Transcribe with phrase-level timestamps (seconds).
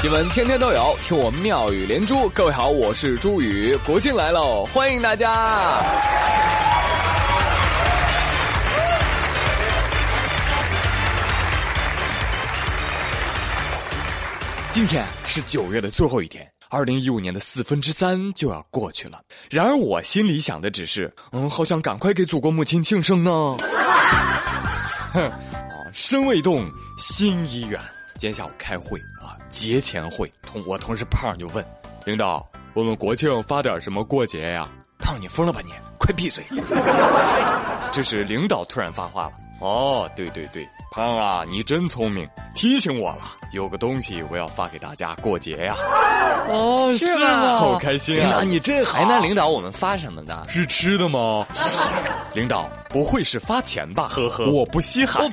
[0.00, 2.28] 新闻天天都有，听我妙语连珠。
[2.28, 5.82] 各位好，我是朱宇，国庆来喽，欢迎大家。
[14.70, 19.20] 今天是九月的最后一天，二零一五年的四分之三就要过去了。
[19.50, 23.56] 然而我心里想的只是，嗯，好想赶快给祖国母亲庆生呢。
[25.12, 25.36] 哼，啊，
[25.92, 26.64] 身未动，
[27.00, 27.80] 心已远。
[28.14, 29.00] 今天下午开会，
[29.48, 31.64] 节前会，同我同事胖就问
[32.04, 35.72] 领导：“我们国庆发点什么过节呀？”胖，你疯了吧你？
[35.98, 36.44] 快闭嘴！
[37.92, 45.74] 这时领导突然发话了：“哦，对对对，胖啊，你真聪明，提醒我了，有个东西我要发给大家过节呀。
[46.50, 47.52] ”哦，是吗？
[47.52, 48.22] 好开心啊！
[48.22, 48.98] 领导你真好。
[48.98, 50.44] 哎，那领导我们发什么的？
[50.48, 51.46] 是吃的吗？
[52.34, 54.08] 领导不会是发钱吧？
[54.08, 55.28] 呵呵，我不稀罕。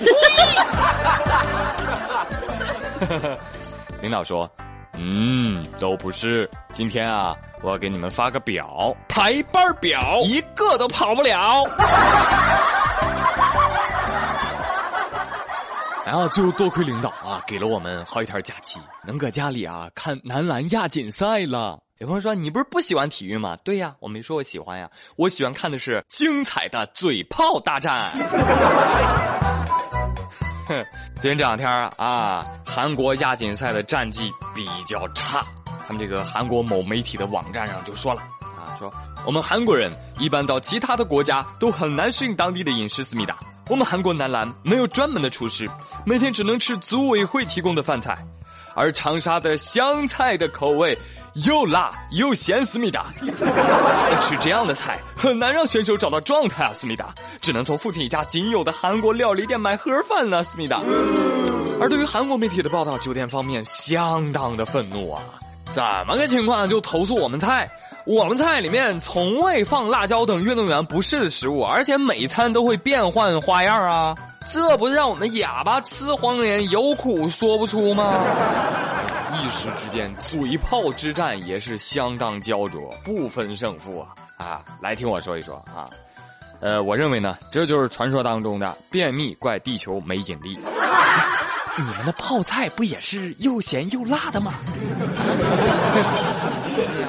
[4.02, 4.50] 领导说
[4.98, 6.50] ：“嗯，都不是。
[6.74, 11.64] 今天啊，我要给你们发个表，排班表，一个都跑不了。
[16.06, 21.80] 然后最后多亏领导啊，给了我们好几天假期，能搁家里啊看男篮亚锦赛了。
[21.98, 23.58] 有朋友说你不是不喜欢体育吗？
[23.64, 28.12] 对呀，我没说我喜欢呀，我喜欢看的是精彩的嘴炮大战。”
[30.68, 30.86] 哼，
[31.20, 35.46] 最近这两天啊，韩国亚锦赛的战绩比较差。
[35.88, 38.92] 他们这个韩国某媒体的网站上就说了啊，说
[39.26, 43.04] 我们韩国人一般到其他的国家都很难适应当地的饮食。
[43.04, 43.38] 思密达，
[43.70, 45.70] 我们韩国男篮没有专门的厨师，
[46.04, 48.18] 每天只能吃组委会提供的饭菜，
[48.74, 50.98] 而长沙的湘菜的口味。
[51.44, 53.08] 又辣又咸，思密达。
[54.22, 57.14] 吃这样的菜很难让选手找到状态啊，思密达。
[57.42, 60.80] 只能从附近一家仅有的韩国料理店买盒饭了，思密达。
[61.82, 65.22] 而对于韩国媒体的报道，酒店方面相当的愤怒啊！
[65.72, 66.70] 怎么个情况？
[66.70, 67.70] 就投诉我们菜，
[68.06, 74.16] 我们菜里面从未放辣椒等运动员不适的食物，而且每餐都会变换花样啊！
[74.48, 78.14] 这不是让我们哑巴吃黄连，有苦说不出吗？
[79.46, 84.08] 一时之间，嘴炮之战也是相当焦灼，不分胜负啊！
[84.38, 85.88] 啊，来听我说一说啊，
[86.62, 90.58] 呃，我认为呢，这就是传说当中的便秘怪地球没引力。
[91.78, 94.56] 你们的泡菜不也是又咸又辣的吗？
[96.76, 97.08] 哎呀，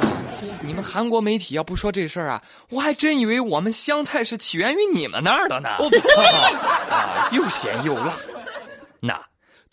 [0.60, 5.70] 你们韩国媒体要不说这事儿啊，我还真以为我们湘菜是起源于你们那儿的呢。
[6.92, 8.12] 啊，又咸又辣，
[9.00, 9.18] 那。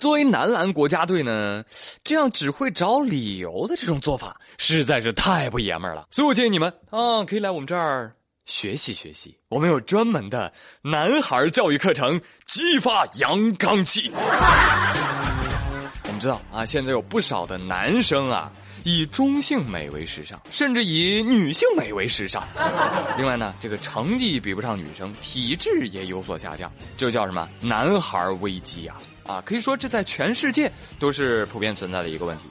[0.04, 1.64] 作为男篮国家队呢，
[2.04, 6.06] 这样只会找理由的这种做法实在是太不爷们儿了。
[6.12, 8.14] 所以我建议你们啊，可以来我们这儿
[8.46, 9.34] 学习学习。
[9.48, 14.12] 我们有专门的男孩教育课程，激发阳刚气。
[16.04, 18.52] 我们知道啊，现在有不少的男生啊，
[18.84, 22.46] 以中性美为时尚，甚至以女性美为时尚。
[23.18, 27.48] 另外呢，这个成绩比不上女生，体质也有所下降，这叫什么？
[27.62, 28.98] 男孩危机啊！
[29.26, 32.44] 啊，可以说这在全世界都是普遍存在的一个问题。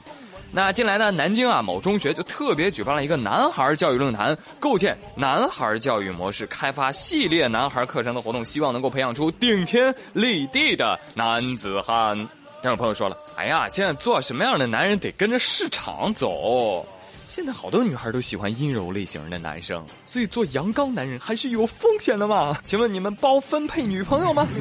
[0.55, 12.15] 那近来呢，南京啊某中学就特别举办了一个男孩教育论坛，构建男孩教育模式，开发系列男孩课程的活动，希望能够培养出顶天立地的男子汉。
[12.61, 16.85] 但有朋友说了，哎呀，现在做什么样的男人得跟着市场走。
[17.27, 22.55] 现在好多女孩都喜欢阴柔类型的男生，所以做阳刚男人还是有风险的嘛？
[22.63, 24.47] 请问你们包分配女朋友吗？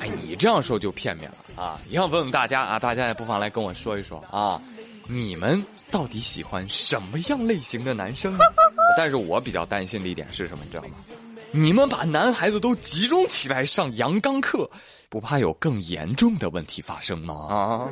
[0.00, 1.78] 哎，你这样说就片面了啊！
[1.90, 4.60] 也要问问大家啊，大家也不妨来跟我说一说啊，
[5.06, 8.36] 你们到底喜欢什么样类型的男生？
[8.96, 10.94] 但是我比较担心的一点是什么，你知道吗？
[11.56, 14.68] 你们把男孩子都集中起来上阳刚课，
[15.08, 17.46] 不怕有更严重的问题发生吗？
[17.48, 17.86] 啊！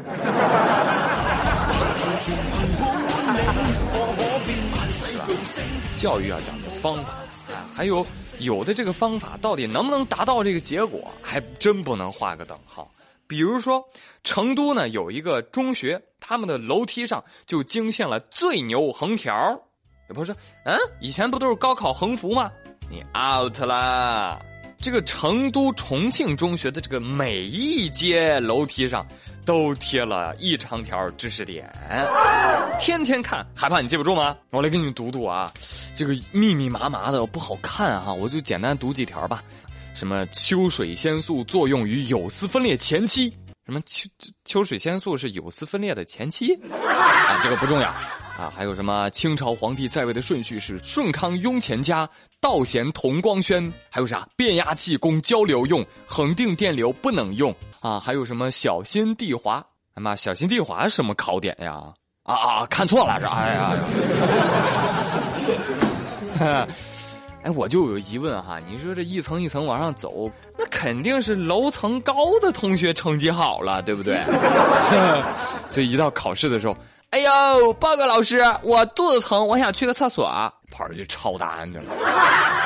[5.97, 7.13] 教育要讲究方法
[7.53, 8.05] 啊，还有
[8.41, 12.91] 有的这个方法到底能不能达到这个结果，还真不能画个等号。
[13.29, 13.81] 比如说，
[14.25, 19.33] 成都呢有一个中学，他们的楼梯上就惊现了最牛横条。
[20.09, 22.51] 有朋友说，嗯，以前不都是高考横幅吗？
[22.93, 24.39] 你 out 啦！
[24.79, 29.05] 这个成都重庆中学的这个每一阶楼梯上。
[29.45, 31.69] 都贴了一长条知识点，
[32.79, 34.37] 天天看，害怕你记不住吗？
[34.51, 35.53] 我来给你们读读啊，
[35.97, 39.43] 这个密密麻麻的不好看哈，我就简单读几条吧。
[39.97, 43.37] 什么秋水仙素作用于有丝分裂前期？
[43.67, 44.09] 什么秋
[44.45, 46.55] 秋水仙素是有丝分裂的前期？
[46.71, 47.93] 啊，这个不重要。
[48.43, 49.09] 啊，还有什么？
[49.11, 52.09] 清朝皇帝在位的顺序是顺康、雍乾嘉、
[52.41, 53.73] 道咸、同光宣。
[53.89, 54.27] 还有啥？
[54.37, 57.55] 变压器供交流用，恒定电流不能用。
[57.81, 58.51] 啊，还有什么？
[58.51, 59.65] 小心地滑。
[59.95, 61.81] 哎妈，小心地滑什么考点呀？
[62.25, 63.27] 啊啊，看错了是？
[63.27, 63.55] 哎
[66.41, 66.67] 呀，
[67.45, 70.29] 哎，我就有疑问哈，你说这一层一层往上走，
[70.59, 74.21] 那肯定是楼层高的同学成绩好了，对不对？
[75.71, 76.77] 所以一到考试的时候，
[77.13, 80.25] 哎呦，报告老师，我肚子疼，我想去个厕所，
[80.71, 81.93] 跑出去抄答案去了。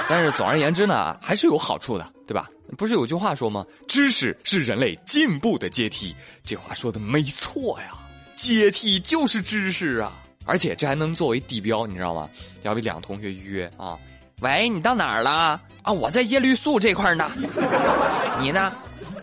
[0.08, 2.48] 但是总而言之呢，还是有好处的，对吧？
[2.78, 3.66] 不是有句话说吗？
[3.88, 6.14] 知识是人类进步的阶梯。
[6.44, 7.88] 这话说的没错呀，
[8.36, 10.12] 阶梯就是知识啊！
[10.44, 12.30] 而且这还能作为地标，你知道吗？
[12.62, 13.98] 要不两同学约啊，
[14.42, 15.60] 喂，你到哪儿了？
[15.82, 17.28] 啊，我在叶绿素这块呢。
[18.38, 18.72] 你呢？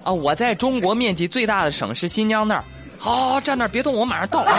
[0.04, 2.64] 啊，我在中国面积最大的省市新疆那儿。
[3.04, 4.40] 好，好，站那儿别动，我马上到。
[4.48, 4.56] 啊，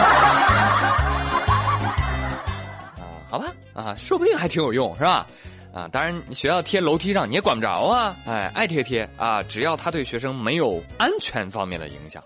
[3.27, 5.25] 好吧，啊，说不定还挺有用，是吧？
[5.73, 12.23] 啊，当然，学校贴楼梯上你也管不着啊，哎，爱贴贴啊，只要他对学生没有安全方面的影响。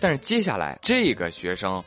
[0.00, 1.80] 但是接下来这个学生，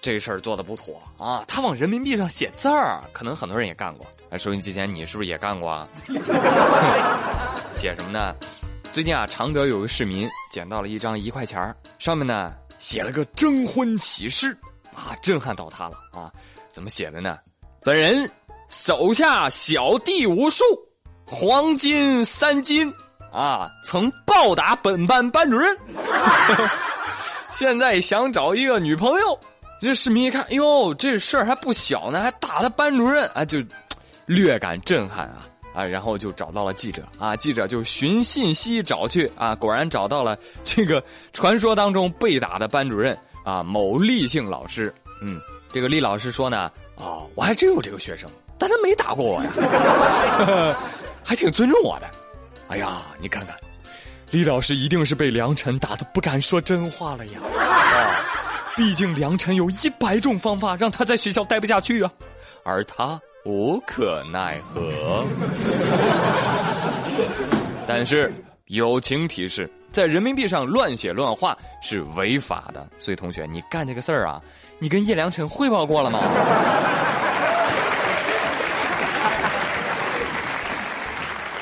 [0.00, 4.04] 这事儿做的不妥啊，他往人民币上写字儿，可能很多人也干过。
[4.30, 5.86] 哎，收音机前你是不是也干过啊？
[7.70, 8.34] 写什么呢？
[8.92, 14.54] 最近啊，常德有个市民捡到了一张一块钱儿上面呢写了个征婚启事，
[14.94, 16.30] 啊，震撼到他了啊！
[16.70, 17.38] 怎么写的呢？
[17.80, 18.30] 本人。
[18.68, 20.64] 手下小弟无数，
[21.24, 22.92] 黄金三斤，
[23.32, 25.74] 啊，曾暴打本班班主任。
[27.50, 29.38] 现在想找一个女朋友，
[29.80, 33.58] 这市民一看，哎呦，这事儿还不小呢，还打他班主任，啊，就
[34.26, 44.94] 略感震撼啊啊，然后就找到了记者啊，记者就寻信息找去啊，果然找到了这个传说当中被打的班主任啊，某厉姓老师。
[45.20, 45.40] 嗯，
[45.72, 48.30] 这个厉老师说呢，哦，我还真有这个学生。
[48.56, 50.78] 但他没打过我呀，
[51.24, 52.08] 还挺尊重我的。
[52.68, 53.56] 哎呀，你看看，
[54.30, 57.40] 李老师一定是被梁晨打的不敢说真话了呀。
[57.58, 58.14] 啊，
[58.76, 62.12] 毕竟梁晨有一百种方法让他在学校待不下去啊，
[62.64, 65.24] 而他无可奈何。
[67.86, 68.32] 但是
[68.66, 74.40] 友情提示，在人民币上乱写乱画是违法的，所以同学，你干这个事儿啊，
[74.78, 76.20] 你跟叶良辰汇报过了吗？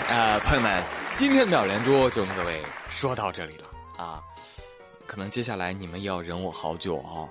[0.09, 0.83] 呃，朋友们，
[1.15, 3.65] 今天的妙连珠就跟各位说到这里了
[3.97, 4.21] 啊！
[5.07, 7.25] 可能接下来你们要忍我好久啊，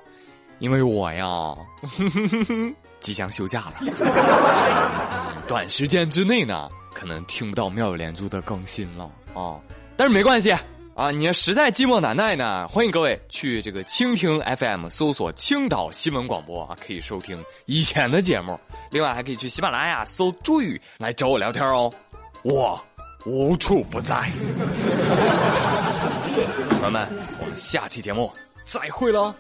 [0.62, 1.54] 因为我呀
[3.02, 3.74] 即将休假了，
[5.48, 9.60] 短时间之内呢，可能听不到妙语连珠的更新了啊。
[9.98, 10.52] 但是没关系
[10.96, 18.60] 啊，你要实在寂寞难耐呢，欢迎各位去这个蜻蜓 FM 搜索青岛新闻广播啊，可以收听以前的节目。
[18.92, 21.92] 另外还可以去喜马拉雅搜“朱宇”来找我聊天哦。
[22.44, 22.80] 我
[23.26, 24.16] 无处不在，
[26.70, 27.08] 朋友们，
[27.40, 28.32] 我们下期节目
[28.64, 29.36] 再会了。